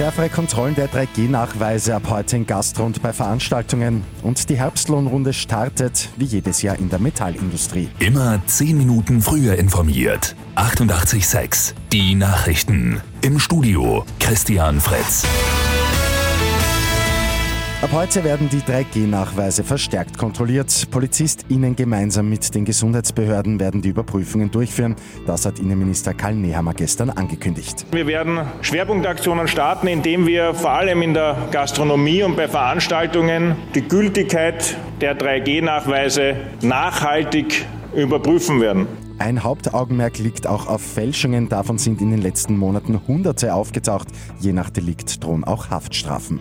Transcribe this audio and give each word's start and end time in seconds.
Schärfere 0.00 0.30
Kontrollen 0.30 0.74
der 0.74 0.88
3G-Nachweise 0.88 1.94
ab 1.94 2.04
heute 2.08 2.36
in 2.36 2.46
Gastro 2.46 2.84
und 2.84 3.02
bei 3.02 3.12
Veranstaltungen. 3.12 4.02
Und 4.22 4.48
die 4.48 4.56
Herbstlohnrunde 4.56 5.34
startet, 5.34 6.08
wie 6.16 6.24
jedes 6.24 6.62
Jahr 6.62 6.78
in 6.78 6.88
der 6.88 6.98
Metallindustrie. 6.98 7.90
Immer 7.98 8.40
10 8.46 8.78
Minuten 8.78 9.20
früher 9.20 9.56
informiert. 9.58 10.36
88.6 10.56 11.74
Die 11.92 12.14
Nachrichten. 12.14 13.02
Im 13.20 13.38
Studio 13.38 14.06
Christian 14.18 14.80
Fritz. 14.80 15.26
Ab 17.82 17.92
heute 17.92 18.24
werden 18.24 18.50
die 18.50 18.60
3G-Nachweise 18.60 19.64
verstärkt 19.64 20.18
kontrolliert. 20.18 20.90
PolizistInnen 20.90 21.76
gemeinsam 21.76 22.28
mit 22.28 22.54
den 22.54 22.66
Gesundheitsbehörden 22.66 23.58
werden 23.58 23.80
die 23.80 23.88
Überprüfungen 23.88 24.50
durchführen. 24.50 24.96
Das 25.26 25.46
hat 25.46 25.58
Innenminister 25.58 26.12
Karl 26.12 26.34
Nehammer 26.34 26.74
gestern 26.74 27.08
angekündigt. 27.08 27.86
Wir 27.90 28.06
werden 28.06 28.40
Schwerpunktaktionen 28.60 29.48
starten, 29.48 29.86
indem 29.86 30.26
wir 30.26 30.52
vor 30.52 30.72
allem 30.72 31.00
in 31.00 31.14
der 31.14 31.48
Gastronomie 31.52 32.22
und 32.22 32.36
bei 32.36 32.48
Veranstaltungen 32.48 33.56
die 33.74 33.88
Gültigkeit 33.88 34.76
der 35.00 35.18
3G-Nachweise 35.18 36.36
nachhaltig 36.60 37.64
überprüfen 37.96 38.60
werden. 38.60 38.88
Ein 39.18 39.42
Hauptaugenmerk 39.42 40.18
liegt 40.18 40.46
auch 40.46 40.66
auf 40.66 40.82
Fälschungen. 40.82 41.48
Davon 41.48 41.78
sind 41.78 42.02
in 42.02 42.10
den 42.10 42.20
letzten 42.20 42.58
Monaten 42.58 43.00
Hunderte 43.08 43.54
aufgetaucht. 43.54 44.08
Je 44.38 44.52
nach 44.52 44.68
Delikt 44.68 45.24
drohen 45.24 45.44
auch 45.44 45.70
Haftstrafen. 45.70 46.40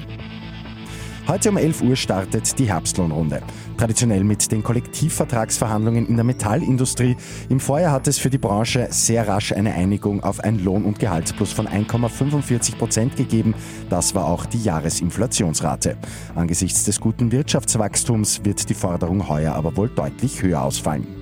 Heute 1.29 1.51
um 1.51 1.57
11 1.57 1.83
Uhr 1.83 1.95
startet 1.95 2.57
die 2.57 2.67
Herbstlohnrunde. 2.67 3.43
Traditionell 3.77 4.23
mit 4.23 4.51
den 4.51 4.63
Kollektivvertragsverhandlungen 4.63 6.07
in 6.07 6.15
der 6.15 6.23
Metallindustrie. 6.23 7.17
Im 7.49 7.59
Vorjahr 7.59 7.91
hat 7.91 8.07
es 8.07 8.17
für 8.17 8.31
die 8.31 8.39
Branche 8.39 8.87
sehr 8.89 9.27
rasch 9.27 9.51
eine 9.51 9.75
Einigung 9.75 10.23
auf 10.23 10.39
ein 10.39 10.57
Lohn- 10.57 10.85
und 10.85 10.97
Gehaltsplus 10.97 11.53
von 11.53 11.67
1,45 11.67 12.77
Prozent 12.77 13.15
gegeben. 13.15 13.53
Das 13.91 14.15
war 14.15 14.25
auch 14.25 14.47
die 14.47 14.63
Jahresinflationsrate. 14.63 15.97
Angesichts 16.33 16.85
des 16.85 16.99
guten 16.99 17.31
Wirtschaftswachstums 17.31 18.43
wird 18.43 18.67
die 18.67 18.73
Forderung 18.73 19.29
heuer 19.29 19.53
aber 19.53 19.77
wohl 19.77 19.89
deutlich 19.89 20.41
höher 20.41 20.63
ausfallen. 20.63 21.18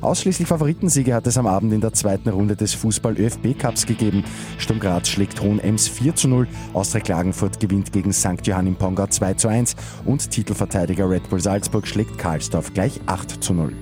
Ausschließlich 0.00 0.46
Favoritensiege 0.46 1.12
hat 1.12 1.26
es 1.26 1.38
am 1.38 1.48
Abend 1.48 1.72
in 1.72 1.80
der 1.80 1.92
zweiten 1.92 2.28
Runde 2.28 2.54
des 2.54 2.72
Fußball-ÖFB-Cups 2.74 3.84
gegeben. 3.84 4.22
Sturm 4.58 4.78
Graz 4.78 5.08
schlägt 5.08 5.40
Hohen 5.40 5.58
Ems 5.58 5.88
4 5.88 6.14
zu 6.14 6.28
0, 6.28 6.46
Austria 6.72 7.00
Klagenfurt 7.00 7.58
gewinnt 7.58 7.92
gegen 7.92 8.12
St. 8.12 8.46
Johann 8.46 8.68
im 8.68 8.76
Pongau 8.76 9.08
2 9.08 9.34
zu 9.34 9.48
1 9.48 9.74
und 10.04 10.30
Titelverteidiger 10.30 11.10
Red 11.10 11.28
Bull 11.28 11.40
Salzburg 11.40 11.86
schlägt 11.86 12.16
Karlsdorf 12.16 12.72
gleich 12.74 13.00
8 13.06 13.42
zu 13.42 13.54
0. 13.54 13.72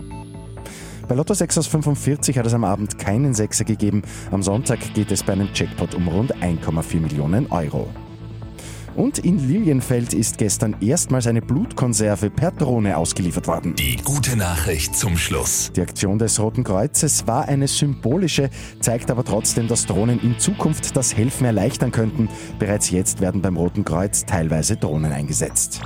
Bei 1.06 1.14
Lotto 1.14 1.34
6 1.34 1.58
aus 1.58 1.66
45 1.66 2.38
hat 2.38 2.46
es 2.46 2.54
am 2.54 2.64
Abend 2.64 2.98
keinen 2.98 3.34
Sechser 3.34 3.64
gegeben. 3.64 4.02
Am 4.32 4.42
Sonntag 4.42 4.78
geht 4.94 5.12
es 5.12 5.22
bei 5.22 5.34
einem 5.34 5.48
Jackpot 5.54 5.94
um 5.94 6.08
rund 6.08 6.34
1,4 6.36 7.00
Millionen 7.00 7.46
Euro. 7.52 7.88
Und 8.96 9.18
in 9.18 9.46
Lilienfeld 9.46 10.14
ist 10.14 10.38
gestern 10.38 10.76
erstmals 10.80 11.26
eine 11.26 11.42
Blutkonserve 11.42 12.30
per 12.30 12.50
Drohne 12.50 12.96
ausgeliefert 12.96 13.46
worden. 13.46 13.74
Die 13.74 13.96
gute 13.96 14.36
Nachricht 14.36 14.96
zum 14.96 15.18
Schluss. 15.18 15.70
Die 15.76 15.82
Aktion 15.82 16.18
des 16.18 16.40
Roten 16.40 16.64
Kreuzes 16.64 17.26
war 17.26 17.46
eine 17.46 17.68
symbolische, 17.68 18.48
zeigt 18.80 19.10
aber 19.10 19.24
trotzdem, 19.24 19.68
dass 19.68 19.84
Drohnen 19.84 20.18
in 20.22 20.38
Zukunft 20.38 20.96
das 20.96 21.14
Helfen 21.14 21.44
erleichtern 21.44 21.92
könnten. 21.92 22.28
Bereits 22.58 22.90
jetzt 22.90 23.20
werden 23.20 23.42
beim 23.42 23.56
Roten 23.56 23.84
Kreuz 23.84 24.24
teilweise 24.24 24.76
Drohnen 24.76 25.12
eingesetzt. 25.12 25.80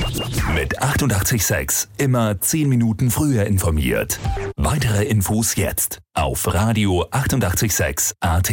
Mit 0.55 0.81
886 0.81 1.89
immer 1.99 2.41
10 2.41 2.69
Minuten 2.69 3.11
früher 3.11 3.45
informiert. 3.45 4.21
Weitere 4.57 5.05
Infos 5.05 5.57
jetzt 5.57 5.99
auf 6.15 6.53
Radio 6.55 7.07
886 7.11 8.15
AT. 8.21 8.53